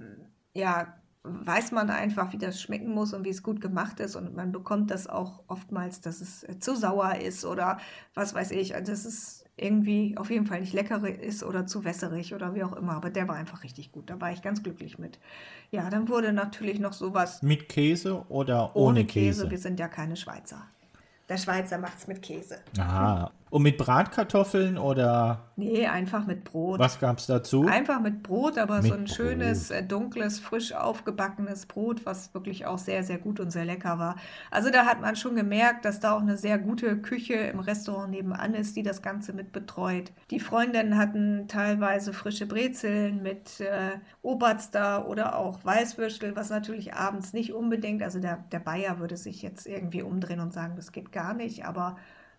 [0.55, 0.95] ja,
[1.31, 4.53] weiß man einfach, wie das schmecken muss und wie es gut gemacht ist und man
[4.53, 7.79] bekommt das auch oftmals, dass es äh, zu sauer ist oder
[8.15, 8.75] was weiß ich.
[8.75, 12.63] Also das ist irgendwie auf jeden Fall nicht lecker ist oder zu wässerig oder wie
[12.63, 12.95] auch immer.
[12.95, 14.09] Aber der war einfach richtig gut.
[14.09, 15.19] Da war ich ganz glücklich mit.
[15.71, 17.43] Ja, dann wurde natürlich noch sowas.
[17.43, 19.43] Mit Käse oder ohne, ohne Käse?
[19.43, 19.51] Käse?
[19.51, 20.63] Wir sind ja keine Schweizer.
[21.29, 22.59] Der Schweizer macht es mit Käse.
[22.79, 23.31] Aha.
[23.51, 25.49] Und mit Bratkartoffeln oder?
[25.57, 26.79] Nee, einfach mit Brot.
[26.79, 27.67] Was gab es dazu?
[27.67, 29.15] Einfach mit Brot, aber mit so ein Brot.
[29.15, 33.99] schönes, äh, dunkles, frisch aufgebackenes Brot, was wirklich auch sehr, sehr gut und sehr lecker
[33.99, 34.17] war.
[34.51, 38.11] Also da hat man schon gemerkt, dass da auch eine sehr gute Küche im Restaurant
[38.11, 40.13] nebenan ist, die das Ganze mit betreut.
[40.31, 47.33] Die Freundinnen hatten teilweise frische Brezeln mit äh, Oberster oder auch Weißwürstel, was natürlich abends
[47.33, 51.13] nicht unbedingt, also der, der Bayer würde sich jetzt irgendwie umdrehen und sagen, das geht
[51.13, 51.97] gar nicht, aber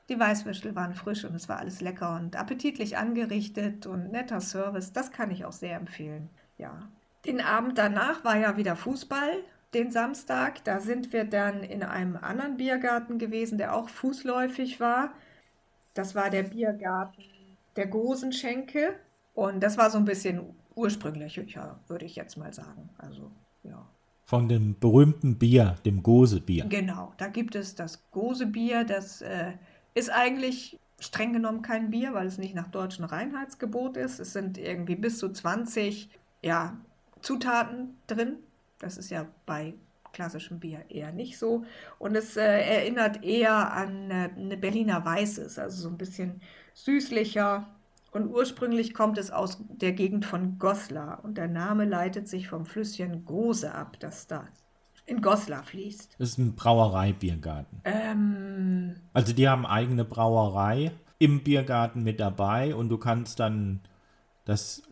[0.10, 4.92] die Weißwürstel waren frisch und es war alles lecker und appetitlich angerichtet und netter Service.
[4.92, 6.30] Das kann ich auch sehr empfehlen.
[6.58, 6.90] Ja.
[7.26, 9.44] Den Abend danach war ja wieder Fußball,
[9.74, 10.64] den Samstag.
[10.64, 15.14] Da sind wir dann in einem anderen Biergarten gewesen, der auch fußläufig war.
[15.94, 17.24] Das war der Biergarten
[17.76, 18.96] der Gosenschenke.
[19.34, 20.42] Und das war so ein bisschen
[20.76, 22.90] ursprünglicher, würde ich jetzt mal sagen.
[22.98, 23.32] Also,
[23.64, 23.88] ja.
[24.24, 26.66] Von dem berühmten Bier, dem Gosebier.
[26.66, 29.54] Genau, da gibt es das Gosebier, das äh,
[29.94, 34.20] ist eigentlich streng genommen kein Bier, weil es nicht nach deutschem Reinheitsgebot ist.
[34.20, 36.10] Es sind irgendwie bis zu 20
[36.42, 36.78] ja,
[37.22, 38.38] Zutaten drin.
[38.80, 39.74] Das ist ja bei
[40.12, 41.64] klassischem Bier eher nicht so.
[41.98, 46.42] Und es äh, erinnert eher an äh, eine Berliner Weißes, also so ein bisschen
[46.74, 47.68] süßlicher.
[48.12, 51.24] Und ursprünglich kommt es aus der Gegend von Goslar.
[51.24, 54.48] Und der Name leitet sich vom Flüsschen Gose ab, das da
[55.10, 56.16] in Goslar fließt.
[56.20, 57.82] Das ist ein Brauereibiergarten.
[57.84, 63.82] Ähm, also die haben eigene Brauerei im Biergarten mit dabei und du kannst dann
[64.46, 64.84] das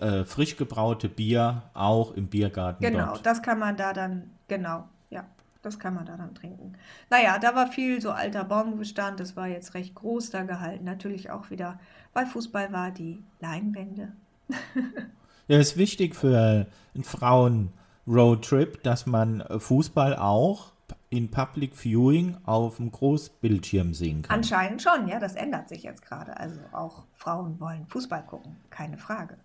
[0.00, 3.26] äh, frisch gebraute Bier auch im Biergarten Genau, dort.
[3.26, 5.24] das kann man da dann, genau, ja,
[5.62, 6.74] das kann man da dann trinken.
[7.10, 10.84] Naja, da war viel so alter Baumbestand, das war jetzt recht groß da gehalten.
[10.84, 11.78] Natürlich auch wieder,
[12.12, 14.12] weil Fußball war, die Leinwände.
[15.48, 16.66] ja, ist wichtig für
[17.02, 17.72] Frauen
[18.06, 20.72] Roadtrip, dass man äh, Fußball auch
[21.10, 24.36] in Public Viewing auf dem Großbildschirm sehen kann.
[24.38, 26.36] Anscheinend schon, ja, das ändert sich jetzt gerade.
[26.38, 29.36] Also auch Frauen wollen Fußball gucken, keine Frage.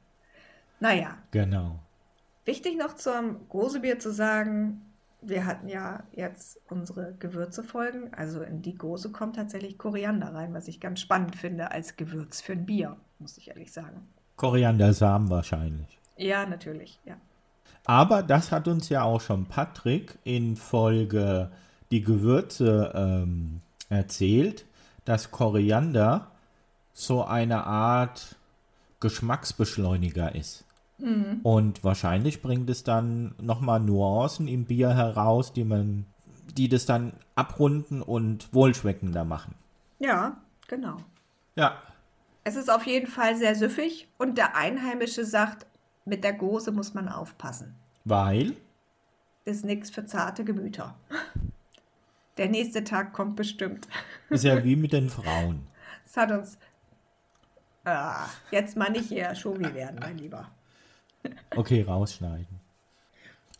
[0.79, 1.17] Naja.
[1.31, 1.79] Genau.
[2.45, 4.81] Wichtig noch zum Gosebier zu sagen,
[5.21, 8.13] wir hatten ja jetzt unsere Gewürzefolgen.
[8.13, 12.41] Also in die Gose kommt tatsächlich Koriander rein, was ich ganz spannend finde als Gewürz
[12.41, 14.07] für ein Bier, muss ich ehrlich sagen.
[14.37, 15.99] Koriandersamen wahrscheinlich.
[16.15, 17.17] Ja, natürlich, ja.
[17.89, 21.49] Aber das hat uns ja auch schon Patrick in Folge
[21.89, 24.65] die Gewürze ähm, erzählt,
[25.05, 26.29] dass Koriander
[26.93, 28.35] so eine Art
[28.99, 30.65] Geschmacksbeschleuniger ist.
[30.99, 31.39] Mhm.
[31.41, 36.05] Und wahrscheinlich bringt es dann nochmal Nuancen im Bier heraus, die man,
[36.55, 39.55] die das dann abrunden und wohlschmeckender machen.
[39.97, 40.97] Ja, genau.
[41.55, 41.81] Ja.
[42.43, 45.65] Es ist auf jeden Fall sehr süffig und der Einheimische sagt,
[46.05, 47.78] mit der Gose muss man aufpassen.
[48.09, 48.55] Weil?
[49.45, 50.95] Ist nichts für zarte Gemüter.
[52.37, 53.87] Der nächste Tag kommt bestimmt.
[54.29, 55.67] Ist ja wie mit den Frauen.
[56.05, 56.57] Es hat uns.
[57.85, 60.49] Ah, jetzt mal nicht hier Schobi werden, mein Lieber.
[61.55, 62.59] Okay, rausschneiden.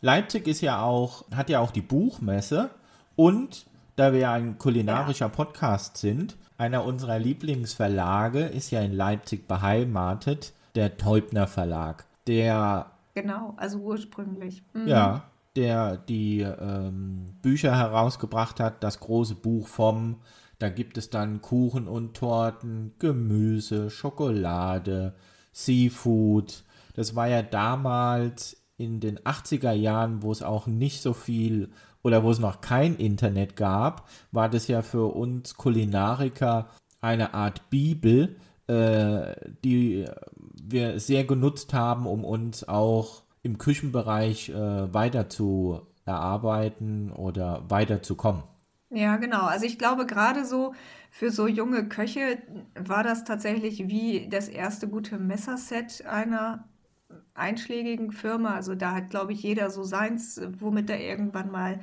[0.00, 2.70] Leipzig ist ja auch, hat ja auch die Buchmesse
[3.16, 5.28] und da wir ein kulinarischer ja.
[5.28, 12.90] Podcast sind, einer unserer Lieblingsverlage ist ja in Leipzig beheimatet, der Teubner Verlag der.
[13.14, 14.62] Genau, also ursprünglich.
[14.72, 14.88] Mhm.
[14.88, 15.24] Ja,
[15.56, 20.16] der die ähm, Bücher herausgebracht hat, das große Buch vom.
[20.58, 25.14] Da gibt es dann Kuchen und Torten, Gemüse, Schokolade,
[25.52, 26.64] Seafood.
[26.94, 31.70] Das war ja damals in den 80er Jahren, wo es auch nicht so viel
[32.02, 36.68] oder wo es noch kein Internet gab, war das ja für uns Kulinariker
[37.00, 40.06] eine Art Bibel, äh, die
[40.70, 48.42] wir sehr genutzt haben, um uns auch im Küchenbereich äh, weiter zu erarbeiten oder weiterzukommen.
[48.90, 49.42] Ja, genau.
[49.42, 50.74] Also ich glaube, gerade so
[51.10, 52.38] für so junge Köche
[52.74, 56.64] war das tatsächlich wie das erste gute Messerset einer
[57.34, 58.54] einschlägigen Firma.
[58.54, 61.80] Also da hat, glaube ich, jeder so seins, womit er irgendwann mal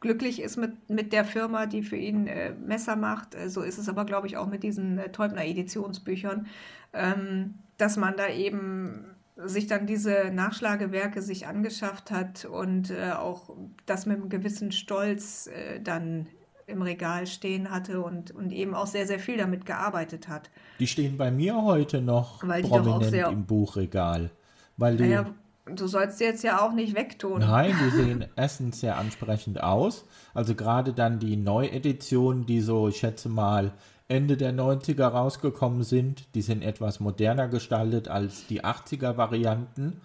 [0.00, 3.34] glücklich ist mit, mit der Firma, die für ihn äh, Messer macht.
[3.34, 6.46] Äh, so ist es aber, glaube ich, auch mit diesen äh, Teubner Editionsbüchern,
[6.92, 13.50] ähm, dass man da eben sich dann diese Nachschlagewerke sich angeschafft hat und äh, auch
[13.86, 16.26] das mit einem gewissen Stolz äh, dann
[16.66, 20.50] im Regal stehen hatte und, und eben auch sehr, sehr viel damit gearbeitet hat.
[20.80, 24.30] Die stehen bei mir heute noch Weil prominent sehr- im Buchregal.
[24.76, 25.26] Weil die, Naja,
[25.66, 27.40] du sollst sie jetzt ja auch nicht wegtun.
[27.40, 30.04] Nein, die sehen erstens sehr ansprechend aus.
[30.34, 33.72] Also gerade dann die Neueditionen, die so, ich schätze mal,
[34.08, 40.00] Ende der 90er rausgekommen sind, die sind etwas moderner gestaltet als die 80er Varianten.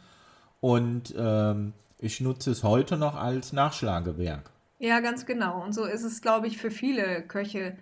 [0.60, 4.52] Und ähm, ich nutze es heute noch als Nachschlagewerk.
[4.80, 5.64] Ja, ganz genau.
[5.64, 7.78] Und so ist es, glaube ich, für viele Köche,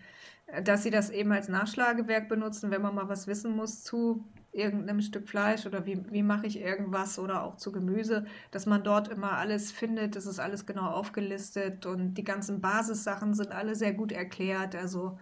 [0.46, 4.24] äh, dass sie das eben als Nachschlagewerk benutzen, wenn man mal was wissen muss zu
[4.52, 8.84] irgendeinem Stück Fleisch oder wie, wie mache ich irgendwas oder auch zu Gemüse, dass man
[8.84, 13.76] dort immer alles findet, das ist alles genau aufgelistet und die ganzen Basissachen sind alle
[13.76, 14.76] sehr gut erklärt.
[14.76, 15.18] Also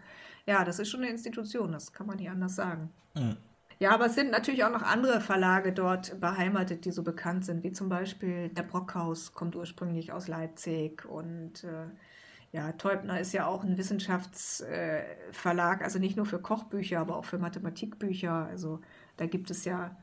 [0.49, 2.89] ja, das ist schon eine Institution, das kann man nicht anders sagen.
[3.15, 3.37] Mhm.
[3.77, 7.63] Ja, aber es sind natürlich auch noch andere Verlage dort beheimatet, die so bekannt sind,
[7.63, 11.85] wie zum Beispiel der Brockhaus kommt ursprünglich aus Leipzig und äh,
[12.51, 17.25] ja, Teubner ist ja auch ein Wissenschaftsverlag, äh, also nicht nur für Kochbücher, aber auch
[17.25, 18.47] für Mathematikbücher.
[18.47, 18.81] Also
[19.17, 19.95] da gibt es ja,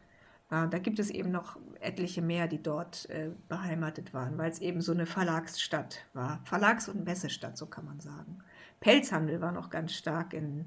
[0.51, 4.61] äh, da gibt es eben noch etliche mehr, die dort äh, beheimatet waren, weil es
[4.61, 6.41] eben so eine Verlagsstadt war.
[6.45, 8.45] Verlags- und Messestadt, so kann man sagen.
[8.81, 10.67] Pelzhandel war noch ganz stark in,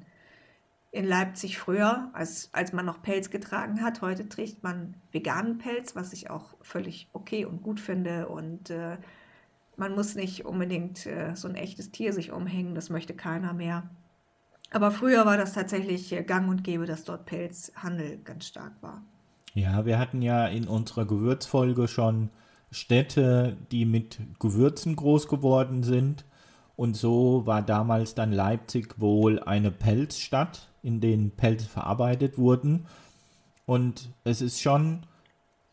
[0.91, 4.02] in Leipzig früher, als, als man noch Pelz getragen hat.
[4.02, 8.28] Heute trägt man veganen Pelz, was ich auch völlig okay und gut finde.
[8.28, 8.98] Und äh,
[9.78, 13.89] man muss nicht unbedingt äh, so ein echtes Tier sich umhängen, das möchte keiner mehr.
[14.72, 19.04] Aber früher war das tatsächlich äh, gang und gäbe, dass dort Pelzhandel ganz stark war.
[19.54, 22.30] Ja, wir hatten ja in unserer Gewürzfolge schon
[22.72, 26.24] Städte, die mit Gewürzen groß geworden sind.
[26.79, 32.85] Und so war damals dann Leipzig wohl eine Pelzstadt, in denen Pelze verarbeitet wurden.
[33.65, 35.05] Und es ist schon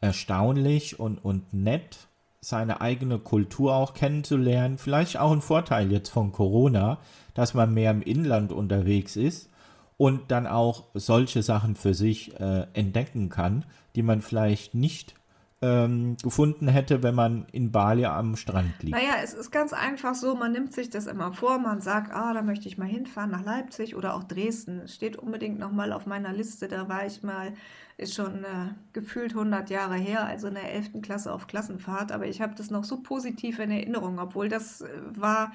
[0.00, 2.08] erstaunlich und, und nett,
[2.40, 4.78] seine eigene Kultur auch kennenzulernen.
[4.78, 6.98] Vielleicht auch ein Vorteil jetzt von Corona,
[7.34, 9.48] dass man mehr im Inland unterwegs ist
[9.96, 13.64] und dann auch solche Sachen für sich äh, entdecken kann,
[13.94, 15.14] die man vielleicht nicht
[15.62, 18.96] ähm, gefunden hätte, wenn man in Bali am Strand liegt.
[18.96, 22.34] Naja, es ist ganz einfach so, man nimmt sich das immer vor, man sagt, ah,
[22.34, 24.80] da möchte ich mal hinfahren nach Leipzig oder auch Dresden.
[24.84, 27.54] Es steht unbedingt nochmal auf meiner Liste, da war ich mal,
[27.96, 31.00] ist schon äh, gefühlt 100 Jahre her, also in der 11.
[31.00, 34.88] Klasse auf Klassenfahrt, aber ich habe das noch so positiv in Erinnerung, obwohl das äh,
[35.14, 35.52] war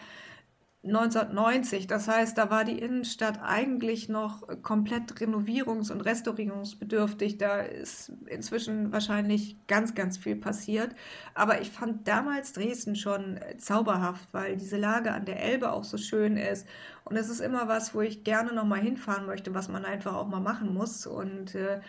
[0.84, 1.86] 1990.
[1.86, 7.38] Das heißt, da war die Innenstadt eigentlich noch komplett renovierungs- und restaurierungsbedürftig.
[7.38, 10.96] Da ist inzwischen wahrscheinlich ganz, ganz viel passiert.
[11.36, 15.98] Aber ich fand damals Dresden schon zauberhaft, weil diese Lage an der Elbe auch so
[15.98, 16.68] schön ist.
[17.04, 20.16] Und es ist immer was, wo ich gerne noch mal hinfahren möchte, was man einfach
[20.16, 21.06] auch mal machen muss.
[21.06, 21.82] Und äh,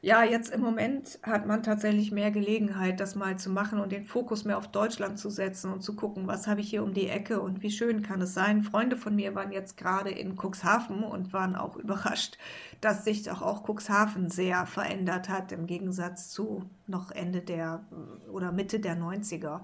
[0.00, 4.04] ja, jetzt im Moment hat man tatsächlich mehr Gelegenheit, das mal zu machen und den
[4.04, 7.08] Fokus mehr auf Deutschland zu setzen und zu gucken, was habe ich hier um die
[7.08, 8.62] Ecke und wie schön kann es sein.
[8.62, 12.38] Freunde von mir waren jetzt gerade in Cuxhaven und waren auch überrascht,
[12.80, 17.84] dass sich doch auch Cuxhaven sehr verändert hat im Gegensatz zu noch Ende der
[18.30, 19.62] oder Mitte der 90er,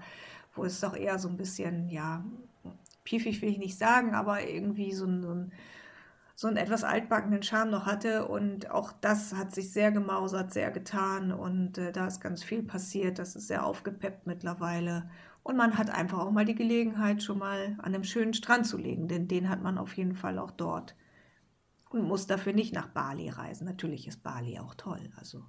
[0.53, 2.25] wo es doch eher so ein bisschen, ja,
[3.05, 5.51] piefig will ich nicht sagen, aber irgendwie so ein, so ein
[6.35, 8.27] so einen etwas altbackenen Charme noch hatte.
[8.27, 11.31] Und auch das hat sich sehr gemausert, sehr getan.
[11.31, 13.19] Und äh, da ist ganz viel passiert.
[13.19, 15.09] Das ist sehr aufgepeppt mittlerweile.
[15.43, 18.77] Und man hat einfach auch mal die Gelegenheit, schon mal an einem schönen Strand zu
[18.77, 20.95] legen, denn den hat man auf jeden Fall auch dort.
[21.91, 23.65] Und muss dafür nicht nach Bali reisen.
[23.65, 25.11] Natürlich ist Bali auch toll.
[25.17, 25.43] Also.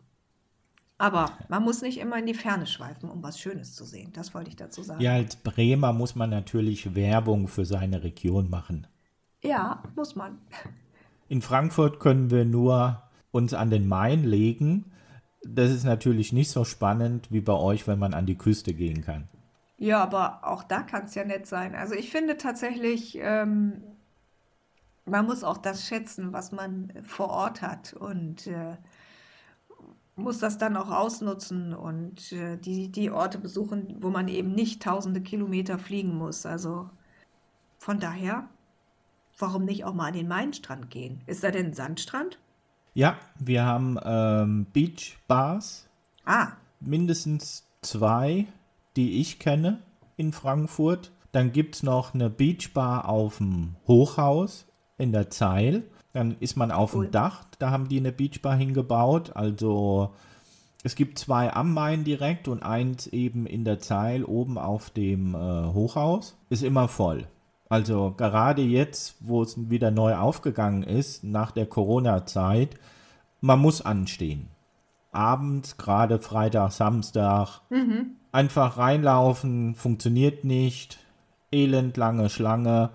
[0.98, 4.12] Aber man muss nicht immer in die Ferne schweifen, um was Schönes zu sehen.
[4.12, 5.00] Das wollte ich dazu sagen.
[5.00, 8.86] Ja, als Bremer muss man natürlich Werbung für seine Region machen.
[9.42, 10.38] Ja, muss man.
[11.28, 14.92] In Frankfurt können wir nur uns an den Main legen.
[15.44, 19.02] Das ist natürlich nicht so spannend wie bei euch, wenn man an die Küste gehen
[19.02, 19.28] kann.
[19.78, 21.74] Ja, aber auch da kann es ja nett sein.
[21.74, 23.82] Also ich finde tatsächlich, ähm,
[25.04, 28.76] man muss auch das schätzen, was man vor Ort hat und äh,
[30.16, 34.82] muss das dann auch ausnutzen und äh, die, die Orte besuchen, wo man eben nicht
[34.82, 36.46] tausende Kilometer fliegen muss.
[36.46, 36.88] Also
[37.78, 38.48] von daher,
[39.38, 41.20] warum nicht auch mal an den Mainstrand gehen?
[41.26, 42.38] Ist da denn ein Sandstrand?
[42.94, 45.88] Ja, wir haben ähm, Beach-Bars,
[46.24, 46.48] Ah,
[46.80, 48.46] mindestens zwei,
[48.96, 49.78] die ich kenne
[50.16, 51.12] in Frankfurt.
[51.32, 54.66] Dann gibt es noch eine Beachbar auf dem Hochhaus
[54.98, 55.84] in der Zeil.
[56.14, 57.06] Dann ist man auf Cool.
[57.06, 59.36] dem Dach, da haben die eine Beachbar hingebaut.
[59.36, 60.14] Also
[60.82, 65.34] es gibt zwei am Main direkt und eins eben in der Zeil oben auf dem
[65.34, 66.36] äh, Hochhaus.
[66.48, 67.26] Ist immer voll.
[67.68, 72.76] Also gerade jetzt, wo es wieder neu aufgegangen ist, nach der Corona-Zeit,
[73.40, 74.48] man muss anstehen.
[75.12, 77.60] abends, gerade Freitag, Samstag,
[78.32, 80.98] einfach reinlaufen, funktioniert nicht,
[81.50, 82.90] elendlange Schlange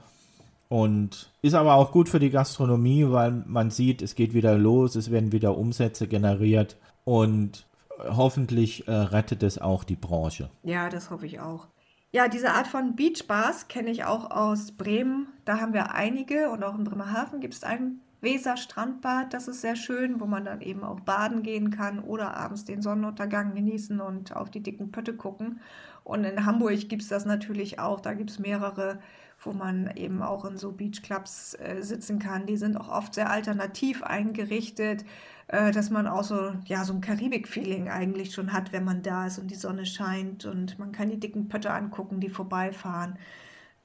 [0.70, 4.96] und ist aber auch gut für die Gastronomie, weil man sieht, es geht wieder los,
[4.96, 7.66] es werden wieder Umsätze generiert und
[8.00, 10.50] hoffentlich äh, rettet es auch die Branche.
[10.64, 11.68] Ja, das hoffe ich auch.
[12.14, 15.28] Ja, diese Art von Beachbars kenne ich auch aus Bremen.
[15.46, 19.34] Da haben wir einige und auch in Bremerhaven gibt es ein Weser-Strandbad.
[19.34, 22.82] Das ist sehr schön, wo man dann eben auch baden gehen kann oder abends den
[22.82, 25.62] Sonnenuntergang genießen und auf die dicken Pötte gucken.
[26.04, 28.02] Und in Hamburg gibt es das natürlich auch.
[28.02, 29.00] Da gibt es mehrere,
[29.44, 32.46] wo man eben auch in so Beachclubs äh, sitzen kann.
[32.46, 35.04] Die sind auch oft sehr alternativ eingerichtet,
[35.48, 39.28] äh, dass man auch so, ja, so ein Karibik-Feeling eigentlich schon hat, wenn man da
[39.28, 43.18] ist und die Sonne scheint und man kann die dicken Pötte angucken, die vorbeifahren.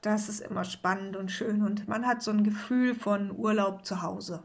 [0.01, 4.01] Das ist immer spannend und schön und man hat so ein Gefühl von Urlaub zu
[4.03, 4.43] Hause.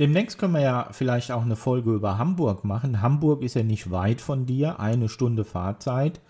[0.00, 3.02] Demnächst können wir ja vielleicht auch eine Folge über Hamburg machen.
[3.02, 6.20] Hamburg ist ja nicht weit von dir, eine Stunde Fahrzeit.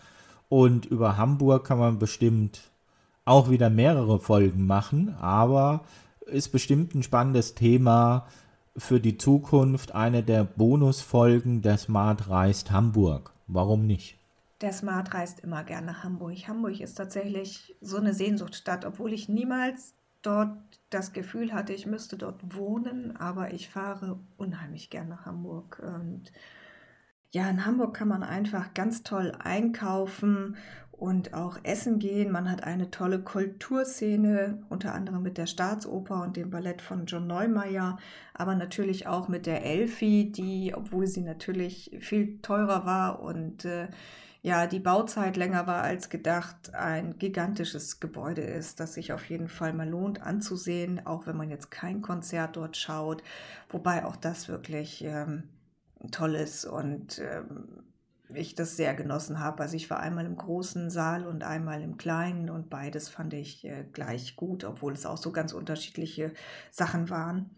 [0.49, 2.71] Und über Hamburg kann man bestimmt
[3.25, 5.85] auch wieder mehrere Folgen machen, aber
[6.27, 8.27] ist bestimmt ein spannendes Thema
[8.77, 13.33] für die Zukunft, eine der Bonusfolgen der Smart Reist Hamburg.
[13.47, 14.17] Warum nicht?
[14.61, 16.37] Der Smart reist immer gerne nach Hamburg.
[16.47, 20.51] Hamburg ist tatsächlich so eine Sehnsuchtsstadt, obwohl ich niemals dort
[20.91, 25.83] das Gefühl hatte, ich müsste dort wohnen, aber ich fahre unheimlich gern nach Hamburg.
[25.83, 26.31] Und
[27.31, 30.57] ja, in Hamburg kann man einfach ganz toll einkaufen
[31.01, 32.31] und auch essen gehen.
[32.31, 37.27] Man hat eine tolle Kulturszene, unter anderem mit der Staatsoper und dem Ballett von John
[37.27, 37.99] Neumeier,
[38.35, 43.89] aber natürlich auch mit der Elfi, die, obwohl sie natürlich viel teurer war und äh,
[44.43, 49.49] ja, die Bauzeit länger war als gedacht, ein gigantisches Gebäude ist, das sich auf jeden
[49.49, 53.23] Fall mal lohnt anzusehen, auch wenn man jetzt kein Konzert dort schaut,
[53.71, 55.45] wobei auch das wirklich ähm,
[56.11, 57.69] toll ist und ähm,
[58.35, 59.63] ich das sehr genossen habe.
[59.63, 63.65] Also ich war einmal im großen Saal und einmal im kleinen und beides fand ich
[63.65, 66.33] äh, gleich gut, obwohl es auch so ganz unterschiedliche
[66.71, 67.51] Sachen waren.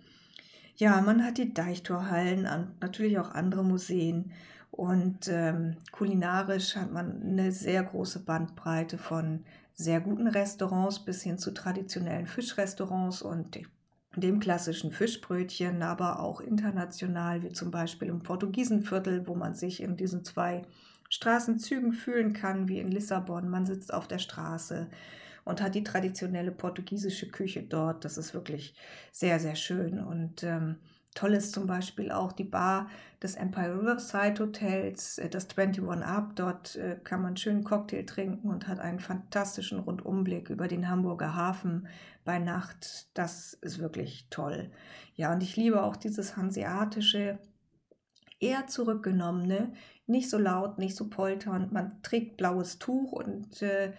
[0.77, 4.33] Ja, man hat die Deichtorhallen, an, natürlich auch andere Museen
[4.71, 11.39] und ähm, kulinarisch hat man eine sehr große Bandbreite von sehr guten Restaurants bis hin
[11.39, 13.59] zu traditionellen Fischrestaurants und
[14.17, 19.97] dem klassischen Fischbrötchen, aber auch international, wie zum Beispiel im Portugiesenviertel, wo man sich in
[19.97, 20.63] diesen zwei
[21.09, 23.49] Straßenzügen fühlen kann, wie in Lissabon.
[23.49, 24.89] Man sitzt auf der Straße
[25.45, 28.05] und hat die traditionelle portugiesische Küche dort.
[28.05, 28.75] Das ist wirklich
[29.11, 29.99] sehr, sehr schön.
[29.99, 30.77] Und ähm,
[31.15, 32.89] Toll ist zum Beispiel auch die Bar
[33.23, 36.37] des Empire Riverside Hotels, äh, das 21 Up.
[36.37, 41.35] Dort äh, kann man schön Cocktail trinken und hat einen fantastischen Rundumblick über den Hamburger
[41.35, 41.87] Hafen
[42.25, 43.09] bei Nacht.
[43.15, 44.71] Das ist wirklich toll.
[45.15, 47.39] Ja, und ich liebe auch dieses hanseatische,
[48.41, 49.73] eher zurückgenommene,
[50.07, 51.73] nicht so laut, nicht so polternd.
[51.73, 53.93] Man trägt blaues Tuch und äh,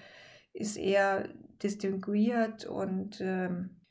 [0.53, 1.29] ist eher
[1.61, 3.81] distinguiert und ähm,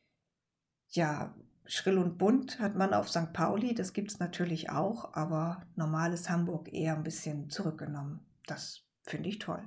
[0.91, 3.33] ja, Schrill und bunt hat man auf St.
[3.33, 8.20] Pauli, das gibt es natürlich auch, aber normales Hamburg eher ein bisschen zurückgenommen.
[8.46, 9.62] Das finde ich toll.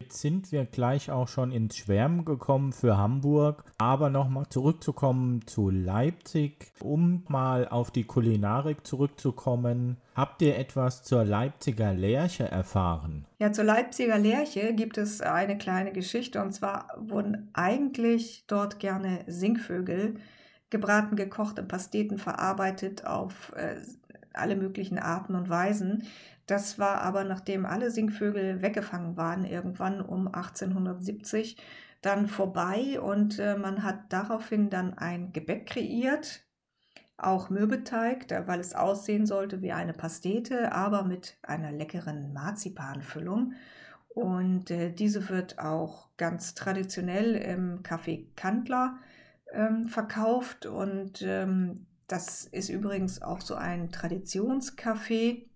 [0.00, 5.68] Jetzt sind wir gleich auch schon ins Schwärmen gekommen für Hamburg, aber nochmal zurückzukommen zu
[5.68, 9.98] Leipzig, um mal auf die Kulinarik zurückzukommen.
[10.14, 13.26] Habt ihr etwas zur Leipziger Lerche erfahren?
[13.38, 19.24] Ja, zur Leipziger Lerche gibt es eine kleine Geschichte und zwar wurden eigentlich dort gerne
[19.26, 20.16] Singvögel
[20.70, 23.76] gebraten, gekocht, in Pasteten verarbeitet auf äh,
[24.32, 26.04] alle möglichen Arten und Weisen.
[26.46, 31.56] Das war aber, nachdem alle Singvögel weggefangen waren, irgendwann um 1870,
[32.02, 36.42] dann vorbei und äh, man hat daraufhin dann ein Gebäck kreiert,
[37.18, 43.52] auch Mürbeteig, weil es aussehen sollte wie eine Pastete, aber mit einer leckeren Marzipanfüllung.
[44.08, 48.98] Und äh, diese wird auch ganz traditionell im Café Kandler
[49.52, 55.46] ähm, verkauft und ähm, das ist übrigens auch so ein Traditionscafé,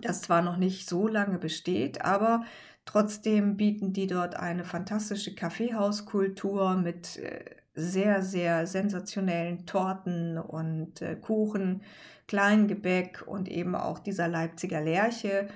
[0.00, 2.44] das zwar noch nicht so lange besteht, aber
[2.84, 11.16] trotzdem bieten die dort eine fantastische Kaffeehauskultur mit äh, sehr, sehr sensationellen Torten und äh,
[11.16, 11.82] Kuchen,
[12.28, 15.48] Kleingebäck und eben auch dieser Leipziger Lerche,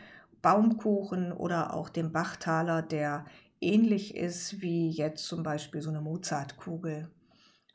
[0.43, 3.25] Baumkuchen oder auch dem Bachtaler, der
[3.61, 7.09] ähnlich ist wie jetzt zum Beispiel so eine Mozartkugel.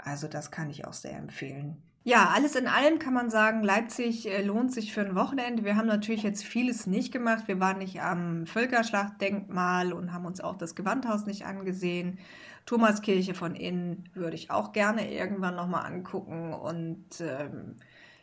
[0.04, 1.82] Also das kann ich auch sehr empfehlen.
[2.04, 5.64] Ja, alles in allem kann man sagen, Leipzig äh, lohnt sich für ein Wochenende.
[5.64, 7.48] Wir haben natürlich jetzt vieles nicht gemacht.
[7.48, 12.18] Wir waren nicht am Völkerschlachtdenkmal und haben uns auch das Gewandhaus nicht angesehen.
[12.66, 16.54] Thomaskirche von innen würde ich auch gerne irgendwann nochmal angucken.
[16.54, 17.76] Und ähm,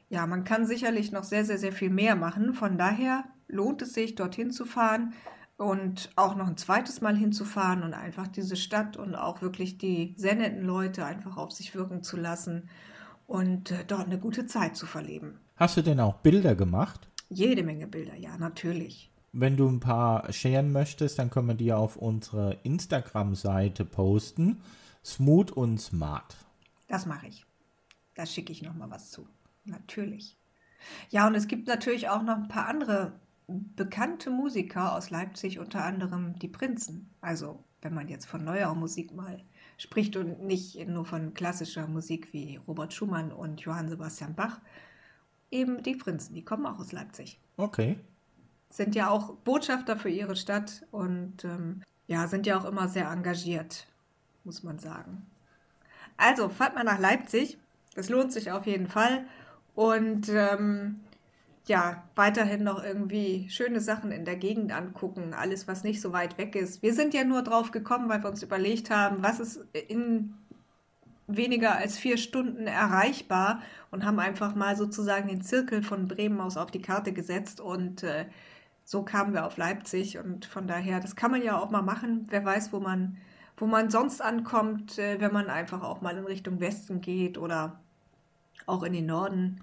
[0.08, 2.54] ja, man kann sicherlich noch sehr, sehr, sehr viel mehr machen.
[2.54, 5.14] Von daher lohnt es sich, dorthin zu fahren
[5.58, 10.14] und auch noch ein zweites Mal hinzufahren und einfach diese Stadt und auch wirklich die
[10.16, 12.70] sehr netten Leute einfach auf sich wirken zu lassen
[13.26, 15.40] und äh, dort eine gute Zeit zu verleben.
[15.56, 17.08] Hast du denn auch Bilder gemacht?
[17.28, 19.10] Jede Menge Bilder, ja, natürlich.
[19.32, 24.62] Wenn du ein paar scheren möchtest, dann können wir die auf unsere Instagram-Seite posten.
[25.04, 26.36] Smooth und Smart.
[26.86, 27.44] Das mache ich.
[28.14, 29.26] Da schicke ich noch mal was zu.
[29.64, 30.36] Natürlich.
[31.10, 33.12] Ja, und es gibt natürlich auch noch ein paar andere
[33.48, 37.10] bekannte Musiker aus Leipzig, unter anderem die Prinzen.
[37.20, 39.42] Also, wenn man jetzt von neuer Musik mal
[39.78, 44.60] spricht und nicht nur von klassischer Musik wie Robert Schumann und Johann Sebastian Bach,
[45.50, 47.40] eben die Prinzen, die kommen auch aus Leipzig.
[47.56, 47.98] Okay.
[48.70, 53.10] Sind ja auch Botschafter für ihre Stadt und ähm, ja, sind ja auch immer sehr
[53.10, 53.86] engagiert,
[54.44, 55.24] muss man sagen.
[56.18, 57.56] Also, fahrt mal nach Leipzig.
[57.94, 59.24] Das lohnt sich auf jeden Fall.
[59.74, 61.00] Und ähm,
[61.68, 66.38] ja, weiterhin noch irgendwie schöne Sachen in der Gegend angucken, alles, was nicht so weit
[66.38, 66.82] weg ist.
[66.82, 70.34] Wir sind ja nur drauf gekommen, weil wir uns überlegt haben, was ist in
[71.26, 73.60] weniger als vier Stunden erreichbar
[73.90, 78.02] und haben einfach mal sozusagen den Zirkel von Bremen aus auf die Karte gesetzt und
[78.02, 78.24] äh,
[78.84, 82.26] so kamen wir auf Leipzig und von daher, das kann man ja auch mal machen.
[82.30, 83.18] Wer weiß, wo man,
[83.58, 87.78] wo man sonst ankommt, äh, wenn man einfach auch mal in Richtung Westen geht oder
[88.64, 89.60] auch in den Norden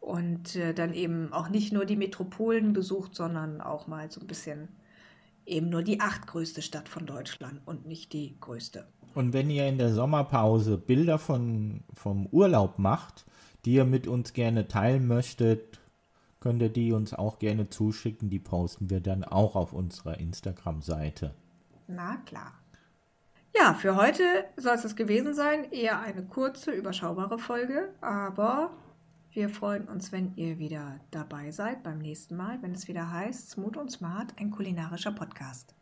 [0.00, 4.26] und äh, dann eben auch nicht nur die Metropolen besucht, sondern auch mal so ein
[4.26, 4.68] bisschen
[5.46, 8.86] eben nur die achtgrößte Stadt von Deutschland und nicht die größte.
[9.14, 13.24] Und wenn ihr in der Sommerpause Bilder von, vom Urlaub macht,
[13.64, 15.80] die ihr mit uns gerne teilen möchtet,
[16.40, 18.30] könnt ihr die uns auch gerne zuschicken.
[18.30, 21.34] Die posten wir dann auch auf unserer Instagram-Seite.
[21.88, 22.52] Na klar.
[23.56, 24.22] Ja, für heute
[24.56, 25.72] soll es das gewesen sein.
[25.72, 28.70] Eher eine kurze, überschaubare Folge, aber
[29.38, 33.50] wir freuen uns, wenn ihr wieder dabei seid beim nächsten Mal, wenn es wieder heißt
[33.50, 35.76] Smooth und Smart, ein kulinarischer Podcast.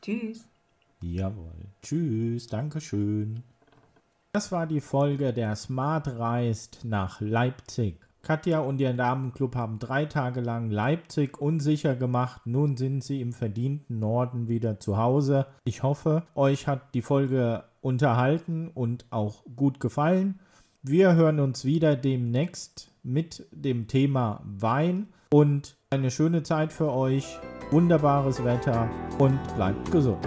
[0.00, 0.48] Tschüss.
[1.02, 1.66] Jawohl.
[1.82, 2.46] Tschüss.
[2.46, 3.42] Dankeschön.
[4.32, 8.00] Das war die Folge der Smart reist nach Leipzig.
[8.22, 12.46] Katja und ihr Damenclub haben drei Tage lang Leipzig unsicher gemacht.
[12.46, 15.46] Nun sind sie im verdienten Norden wieder zu Hause.
[15.64, 20.40] Ich hoffe, euch hat die Folge unterhalten und auch gut gefallen.
[20.82, 27.38] Wir hören uns wieder demnächst mit dem Thema Wein und eine schöne Zeit für euch,
[27.70, 30.26] wunderbares Wetter und bleibt gesund.